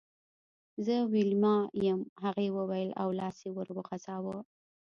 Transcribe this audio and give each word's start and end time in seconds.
زه 0.85 0.95
ویلما 1.13 1.55
یم 1.85 1.99
هغې 2.23 2.47
وویل 2.57 2.89
او 3.01 3.07
لاس 3.19 3.37
یې 3.45 3.51
ور 3.53 3.67
وغزاوه 3.77 4.37